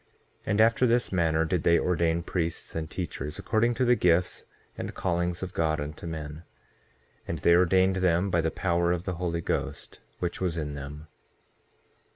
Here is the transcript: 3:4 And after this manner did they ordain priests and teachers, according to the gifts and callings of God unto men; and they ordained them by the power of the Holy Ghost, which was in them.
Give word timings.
3:4 0.45 0.47
And 0.47 0.61
after 0.61 0.87
this 0.87 1.11
manner 1.11 1.45
did 1.45 1.61
they 1.61 1.77
ordain 1.77 2.23
priests 2.23 2.73
and 2.75 2.89
teachers, 2.89 3.37
according 3.37 3.75
to 3.75 3.85
the 3.85 3.93
gifts 3.95 4.45
and 4.75 4.95
callings 4.95 5.43
of 5.43 5.53
God 5.53 5.79
unto 5.79 6.07
men; 6.07 6.41
and 7.27 7.37
they 7.37 7.53
ordained 7.53 7.97
them 7.97 8.31
by 8.31 8.41
the 8.41 8.49
power 8.49 8.91
of 8.91 9.03
the 9.03 9.17
Holy 9.21 9.41
Ghost, 9.41 9.99
which 10.17 10.41
was 10.41 10.57
in 10.57 10.73
them. 10.73 11.05